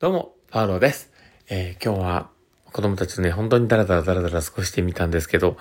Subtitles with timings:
[0.00, 1.10] どうも、パウロです。
[1.48, 2.30] えー、今日は
[2.72, 5.56] 子供たちとね、本当にダラダラダラダラ過ごしてみたんですけど、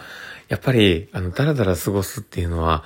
[0.47, 2.83] やっぱり、あの、ダラダラ過ごすっていうのは、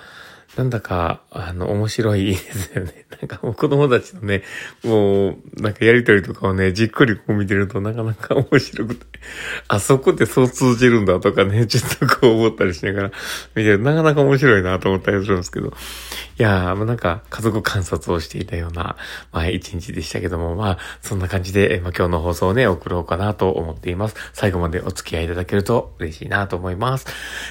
[0.55, 3.05] なんだか、あの、面白いですよね。
[3.21, 4.43] なんかもう子供たちのね、
[4.83, 9.05] もう、なんかやりとりとかをね、じっくりこう見てるとなかなか面白くて、
[9.67, 13.11] あそこでそう通じるんだとかね、ちょっとこう思ったりしながら
[13.55, 15.73] 見てるとなかなか面白いなと思ったりするんですけど、
[16.41, 18.95] いやー、もうなんか家族観察をしていたような、
[19.31, 24.15] まあ一日でしたけども、まあそんな感じで、まあ今日の放送をね、送ろうかなと思っています。
[24.33, 27.05] 最後までお付き合いいただけると嬉しいなと思います。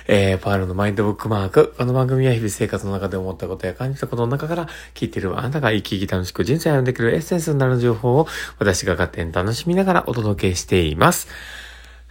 [0.09, 8.27] えー、パールのマインドブックマーク、この番組は日々生活の中で思ったことや感じたことの中から聞いてるあなたが生き生き楽しく人生を歩んでくるエッセンスになる情報を
[8.59, 11.29] 私が勝手に楽しみながらお届けしています。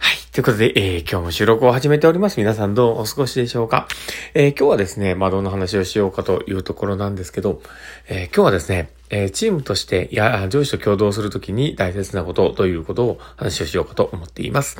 [0.02, 0.16] はい。
[0.32, 2.38] ということで、えー、今日も収録を始めております。
[2.38, 3.86] 皆さんどうお過ごしでしょうか？
[4.32, 7.60] えー、今日はですね、まあ、どんな話をしようかというところなんですけど、
[8.08, 14.78] えー、今日はですね、えー、チームとして、や、上司と共同するときに大切なことということを話をしようかと思っています。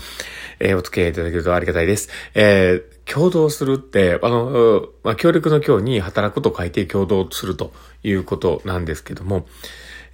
[0.59, 2.09] えー、お付き合いいただけるとありがたいです。
[2.35, 9.47] えー、共同するって、あの、まあ、協力の協に働くと書いて共同するということなんですけども、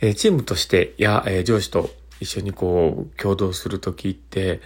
[0.01, 4.61] えー、チームとして、や、えー、上司と一緒にこう、共同するときって、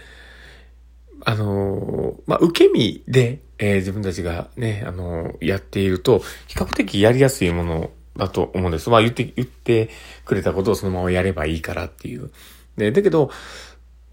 [1.25, 8.89] あのまあ、受け身で、えー、自分たちがね、あのやっていると、比較的やりやすいものだと思うんです。
[8.89, 9.89] まあ、言って、言って
[10.25, 12.31] くれたことをそのままやればいいからっていう。
[12.77, 13.29] で、だけど、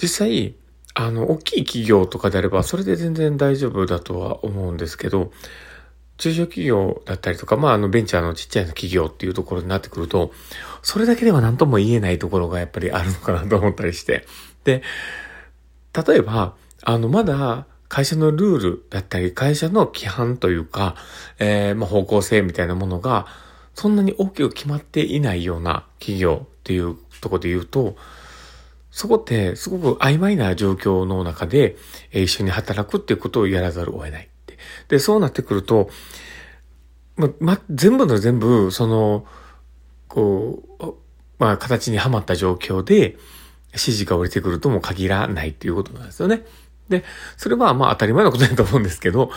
[0.01, 0.55] 実際、
[0.95, 5.33] あの、大きい企業とかであれば、それで全然大丈夫だとは思うんですけど、
[6.19, 10.33] 中小企業だったりとか、まあ、あの、ベンチャーのちっちゃい企業っていうところになってくると、
[10.83, 14.27] それだけでは何とも言えないところがやっぱりあるのかなと思ったりして。
[14.65, 14.83] で、
[16.07, 20.95] 例えば、あの、まだ、会社のルールだったり、会社の規範というか、
[21.39, 23.27] えー、まあ、方向性みたいなものが、
[23.75, 27.97] そんなに大きく決まっていないような企業っていうところで言うと、
[28.91, 31.77] そこってすごく曖昧な状況の中で、
[32.11, 34.29] えー、一緒に働くっていうことをやらざるを得ない
[34.89, 35.91] で、そうなってくると、
[37.17, 39.27] ま、ま、全部の全部、その、
[40.09, 40.95] こう、
[41.39, 43.17] まあ、形にはまった状況で、
[43.71, 46.45] 指示が降りてくるとも限らないっていうことなんですよね。
[46.89, 47.05] で、
[47.37, 49.31] それはまあ当たり前のことだと思うんですけど、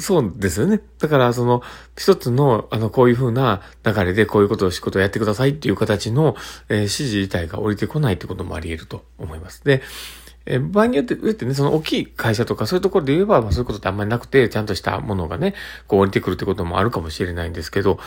[0.00, 0.80] そうですよね。
[0.98, 1.62] だから、その、
[1.96, 6.36] 一つの、あの、こういうふうな流れでこういうことを仕事をやってくださいっていう形の、
[6.68, 9.64] えー、指示自体が降りてこないってこともあり得ると思います。
[9.64, 9.82] で、
[10.46, 15.54] え場合によって、上ってね、その大きい会社とかそういうところで言えば、まあそういうことってあんまりなくて、ちゃんとしたものがね、
[15.88, 17.98] こう降りてくるってこともあるかもしれないんですけど、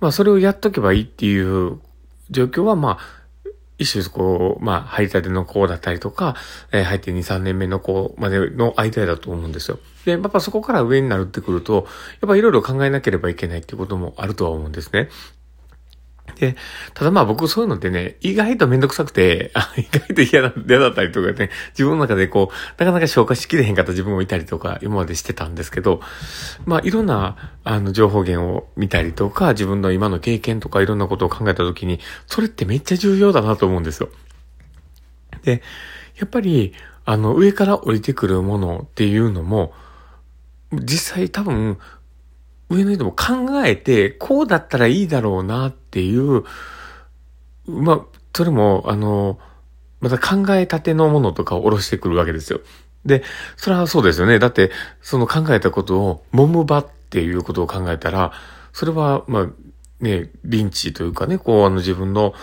[0.00, 1.78] まあそれをやっとけばいいっていう
[2.30, 3.23] 状況は、まあ、
[3.78, 6.36] 一種こう、まあ、入りたての子だったりとか、
[6.72, 9.78] えー、入って2、3年目の子までの相手だと思うんですよ。
[10.04, 11.86] で、やっぱそこから上になるってくると、
[12.20, 15.08] やっぱいろいろ考えなければいけないっていうこともあるとは思うんですね。
[16.38, 16.56] で、
[16.94, 26.00] ただまあ僕そういうのってね、意外とめんどくさくて、意外と嫌だ嫌だったりとかね、自分の中でこう、なかなか消化しきれへんかった自分もいたりとか、今までしてたんですけど、
[26.64, 34.08] まあいろんな、あの、情報源を見たりとか、自分の今の経験とかいろんなことを考えたときに、それってめっちゃ重要だなと思うんですよ。
[35.42, 35.62] で、
[36.18, 36.74] やっぱり、
[37.04, 39.72] あの、上から降りてくるものっていうのも、
[40.72, 41.78] 実際多分、
[42.70, 46.44] 上の人も考えて、こうだったらいいだろうなっていう、
[47.66, 48.00] まあ、
[48.34, 49.38] それも、あの、
[50.00, 52.60] また考えたてのものとかを下ろしてくるわけですよ。
[53.04, 53.22] で、
[53.56, 54.38] それはそうですよね。
[54.38, 54.70] だって、
[55.02, 58.32] その考えたことを、揉む場っていうことを考えたら、
[58.72, 59.48] それは、まあ、
[60.00, 62.34] ね、リンチというかね、こう、あの自分の、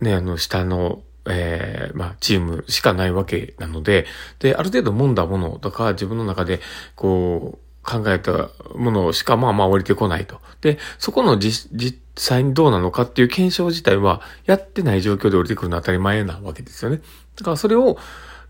[0.00, 4.06] ね、あの、下の、ええー、まあ、チームしかないわけなので、
[4.38, 6.60] で、ある程度揉んだものとか、自分の中で、
[6.94, 10.40] こう、考えたものしかまあまあ降りてこないと。
[10.60, 11.70] で、そこの実、
[12.16, 17.00] 際にどうなのかっていう検証自体はやってない状況で降りてくるのは当たり前なわけですよね。
[17.36, 17.96] だからそれを、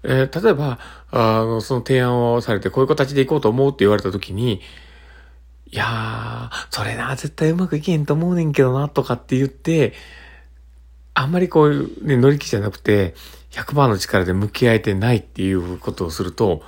[0.05, 0.79] えー、例えば、
[1.11, 4.63] あの、その提案をされてこういう形でいこうと思うって言われたときに、
[5.71, 9.93] いやー、それな、絶対うまくいけんと思うねんけどな、とかって言って、
[11.13, 13.15] あんまりこういうね、乗り気じゃなくて、
[13.51, 16.63] 100%の力で向き合えてないっていうことをすると、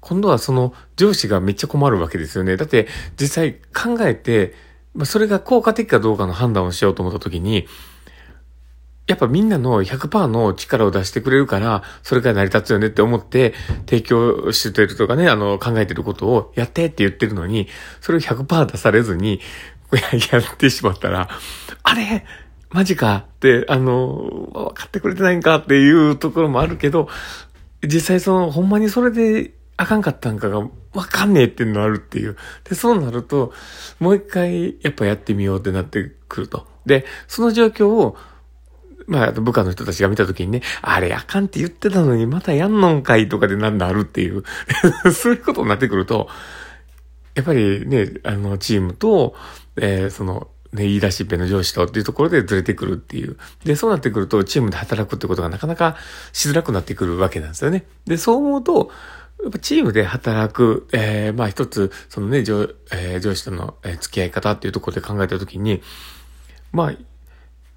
[0.00, 2.56] 今度はその上司がめっちゃ困るわけですよね。
[2.56, 2.88] だって
[3.18, 4.54] 実際考えて、
[4.94, 7.66] まあ、それが効果的かどうかの判断をしようと思った時に、
[9.06, 13.54] やっぱみんなの100%の力を出してくれるから、それが成り立つよねって思って
[13.86, 17.68] 提供してるとかね、あの考えてることをやってって言ってるのに、
[18.00, 19.40] それを100%出されずに、
[20.32, 21.28] やってしまったら、
[21.82, 22.24] あれ？
[22.70, 27.08] マジかって、あの、分かってくれてないんかっていうところもあるけど、
[27.82, 30.68] 実際その、ほんまにそれであかんかったんかがわ
[31.06, 32.36] かんねえっていうのあるっていう。
[32.68, 33.54] で、そうなると、
[33.98, 36.66] もう一回やっぱやってみようってなってくると。
[36.84, 38.14] で、その状況を、
[39.06, 44.44] まあ、部下の人たちが見たときにね、あれあかんって言ってたのにまたやんのんかいとかでなんだあるっていう
[45.14, 46.28] そういうことになってくると、
[47.34, 49.34] やっぱりね、あの、チームと、
[49.76, 53.38] えー、その、ね、言い出しっぺの上司とっていうところでずれてくるっていう。
[53.64, 55.96] で、そうなってくると、チームで働くってことがなかなか
[56.32, 57.86] しづらくなってくるわけなんですよね。
[58.06, 58.92] で、そう思うと、
[59.42, 65.82] やっぱチームで働く、えー、まあ一つ、そのね、上,、えー、上司との付き合い方っていうところで考えたときに、
[66.72, 66.94] まあ、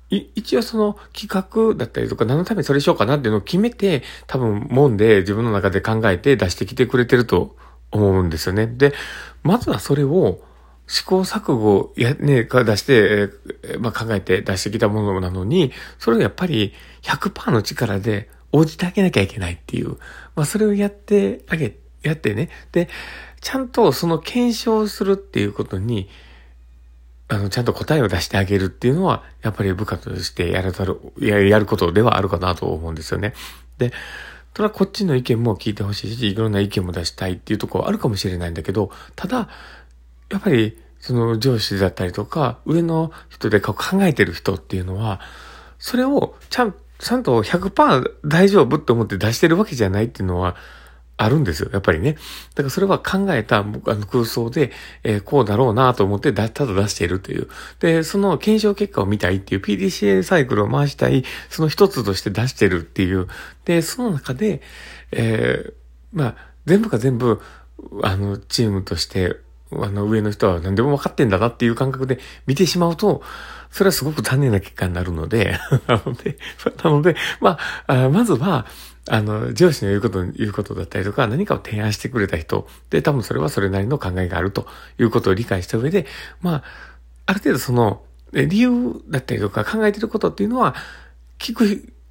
[0.09, 7.55] 一応その企画だったりとか何のためにそれしようかなっていうのを決めて、多分もんで自分の中で考えて出してきてくれてると
[7.91, 8.67] 思うんですよね。
[8.67, 8.93] で、
[9.41, 10.41] まずはそれを
[10.87, 13.29] 試行錯誤や、ね、出して、
[13.63, 19.97] えまあ、考えて出してきたものなのに、それをやっぱり100%の力で応じてあげなきゃいけないっていう。
[20.35, 22.49] まあ、それをやってあげ、やってね。
[22.71, 22.87] で、
[23.41, 26.07] ちゃんとその検証するっていうことに、
[27.27, 33.33] あの、ちゃんと答えを出してあげるっていうのは、やっぱり部下としてやらざる、や、やることではあるかなと思うんですよね。
[33.79, 33.91] で、
[34.55, 39.49] それはこっちの意見も聞いてほしいし、いろんな意見も出したいっていうところはあるかもしれないんだけど、ただ、
[40.29, 45.19] やっぱり、その上司だったりとか、上の人で考えてる人っていうのは、
[45.79, 50.55] それをちゃん、ちゃんと100%大丈夫って思って出してるわけじゃないっていうのは、
[51.15, 51.69] あるんですよ。
[51.71, 52.13] やっぱりね。
[52.13, 52.19] だ
[52.57, 54.71] からそれは考えたあの空想で、
[55.03, 57.49] えー、こうだろうなと思ってだ、ただ出しているという。
[57.79, 63.27] で、その検証結果を見たいっていう PDCA サイクルを回したい、その一つとして出してるっていう。
[63.65, 64.61] で、その中で、
[65.11, 65.73] えー、
[66.13, 66.35] まあ、
[66.65, 67.39] 全部が全部、
[68.01, 69.37] あの、チームとして
[69.81, 73.21] あの上の人は何でも分かってんだなっていう感覚で見てしまうと、
[73.71, 76.37] それはすごく残念な結果になるので、なので、
[76.83, 78.67] なので、まあ、まずは、
[79.09, 84.67] あの、上司の言うこと、言うことだったりとか、何かを提案してくれた人で、多分それはそれなりの考えがあると
[84.99, 86.05] いうことを理解した上で、
[86.41, 86.63] まあ、
[87.25, 90.75] ある程度その、理由だったりとか考えてることっていうのは、
[91.39, 91.65] 聞く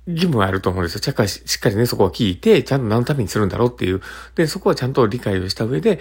[0.06, 1.02] 義務はあると思うんですよ。
[1.02, 4.00] しっかり、しっかりね、そこは聞いて、ちゃんと何のためにするんだろうっていう。
[4.34, 6.00] で、そこはちゃんと理解をした上で、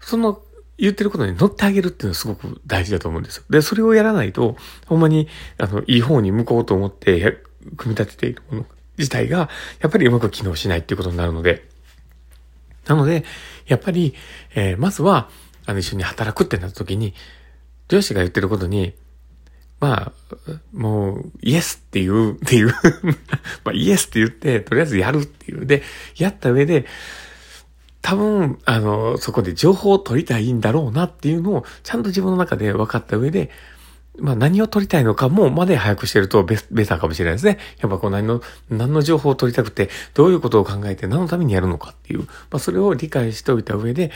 [0.00, 0.42] その
[0.78, 3.44] 言ってることに乗ってあげるっていうのはすごく大事だと思うんですよ。
[3.48, 4.56] で、それをやらないと、
[4.86, 5.28] ほんまに、
[5.58, 7.42] あの、いい方に向こうと思って、
[7.76, 8.66] 組み立てているもの
[8.98, 9.48] 自体が、
[9.80, 11.68] やっぱりうまく機能しないっていうことになるので、
[12.86, 13.24] なので、
[13.66, 14.14] やっぱり、
[14.54, 15.30] えー、まずは、
[15.66, 17.14] あの、一緒に働くってなった時に、
[17.88, 18.94] 上司が言ってることに、
[19.80, 22.68] まあ、もう、イエスっていう、っていう
[23.64, 25.66] まあ、イエスって言って、とりあえずやるっていう。
[25.66, 25.82] で、
[26.16, 26.86] やった上で、
[28.04, 33.50] 多分、あの、そこで情報を取りたいんだろうなっていうのを、ちゃんと自分の中で分かった上で、
[34.18, 37.58] まあ何を取りたいのかもまで早くしてるとベベターかもしれないですね。
[37.80, 44.10] やっぱこう何の、何の情報を取りたくて、どういうことを考えて何のためにやるのかっていう、まあそれを理解しておいた上で、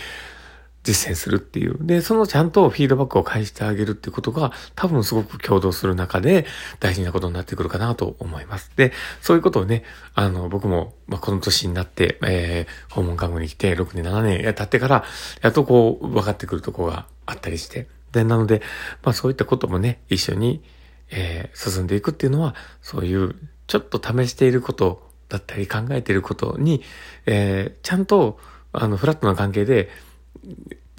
[0.88, 1.76] 実践するっていう。
[1.80, 6.46] で、そのちゃんとフィードバックを返してあげるっていうことが多分すごく共同する中で
[6.80, 8.72] 大事なことになってくるかなと思います。
[8.74, 15.04] で、そういうことをね、あの、僕も、まあ、この年になって、えー、訪問看護に来て6年、7年経ってから、
[15.42, 17.86] やっとこう、分かってくるとこがあったりして。
[18.12, 18.62] で、なので、
[19.02, 20.62] まあそういったこともね、一緒に、
[21.10, 23.34] えー、進んでいくっていうのは、そういう、
[23.66, 26.82] ちょっと試していることだったり考えていることに、
[27.26, 28.38] えー、ちゃんと、
[28.72, 29.90] あの、フラットな関係で、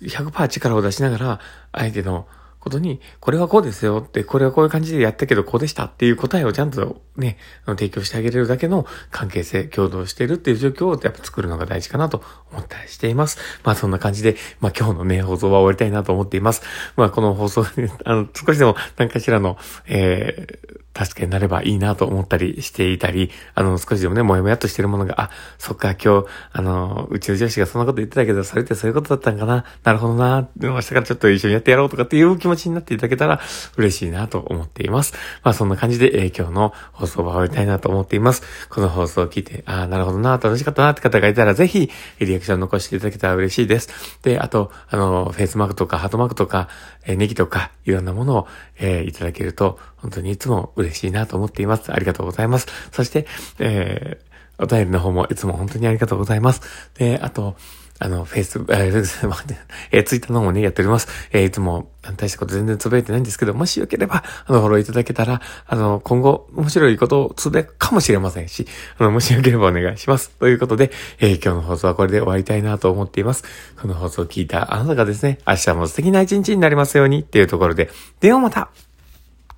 [0.02, 1.40] 100%力を出しながら、
[1.72, 2.28] 相手の
[2.60, 12.22] ことに、これはこうですよって、これはこういう感じでやったけどこうでしたっていう答えをちゃんとね、提供してあげれるだけの関係性、共同しているっていう状況をやっぱ作るのが大事かなと
[12.52, 13.38] 思ったりしています。
[13.64, 16.62] まあそんな感じで、まあ今日のね、放送は終わりたいなと思っています。
[16.98, 17.66] まあこの放送、
[18.04, 19.58] あの、少しでも何かしらの、
[19.88, 29.66] えー、助けになればいいなと思ったりしていたり、あの、少しでもね、もやもやっとしてるものが、あ、そっか、今日、あの、うちの上司がそんなこと言ってたけど、それってそういうことだったんかな。
[29.84, 30.48] なるほどな。
[30.60, 33.40] 明日からちょっと一緒にやってやろうとかっていう気持ちになっていただけたら
[33.78, 35.14] 嬉しいなと思っています。
[35.44, 38.44] まあそんな感じで、えー、今日の放送は終わりたいなと思っています。
[38.70, 43.90] この放送を聞いて、ああ、なるほどな、楽しかったなって方がいたら、ぜひ、リアクション残していただけたら嬉しいです。
[44.22, 46.68] で、あと、あの、フェイスマークとかハートマークとか、
[47.06, 48.48] えー、ネギとか、いろんなものを、
[48.80, 51.92] えー、いただけると、本当にいつも嬉しいなと思っています。
[51.92, 52.68] ありがとうございます。
[52.92, 53.26] そして、
[53.60, 56.62] えー、お便りの方もいつも本当にありがとうございます。
[56.96, 57.56] で、あと、
[58.02, 58.64] あの、フェイス、えー、
[59.92, 61.10] えー、ツイッターの方もね、やっております。
[61.32, 68.66] えー、いつも、大したこと全然つぶやいてないんですけど、もしよければ、あの、フォローいただけたら、あの、今後、面白いことをつぶやかもしれませんし、
[68.98, 70.30] あの、もしよければお願いします。
[70.40, 73.44] ということで、えー、今日の放送はこれで終わりたいなと思っています。
[73.82, 77.90] この放送を聞いたあなたがですね、明日も素敵な一日になりますようにっていうところで、
[78.22, 78.70] ではまた